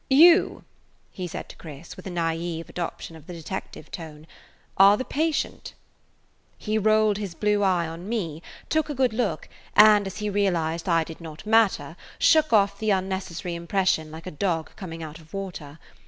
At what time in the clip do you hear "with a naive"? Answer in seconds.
1.95-2.69